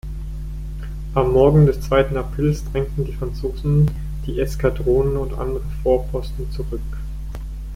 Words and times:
Am 1.13 1.31
Morgen 1.31 1.67
des 1.67 1.79
zweiten 1.81 2.17
Aprils 2.17 2.63
drängten 2.71 3.05
die 3.05 3.13
Franzosen 3.13 3.91
die 4.25 4.39
Eskadronen 4.39 5.15
und 5.15 5.37
andere 5.37 5.61
Vorposten 5.83 6.49
zurück. 6.49 6.81